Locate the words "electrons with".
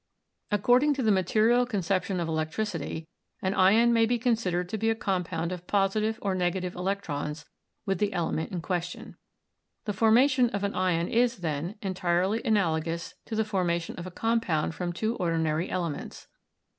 6.73-7.99